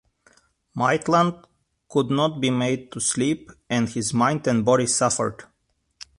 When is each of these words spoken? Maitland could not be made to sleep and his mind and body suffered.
Maitland 0.73 1.45
could 1.87 2.09
not 2.09 2.41
be 2.41 2.49
made 2.49 2.91
to 2.91 2.99
sleep 2.99 3.51
and 3.69 3.87
his 3.87 4.15
mind 4.15 4.47
and 4.47 4.65
body 4.65 4.87
suffered. 4.87 5.43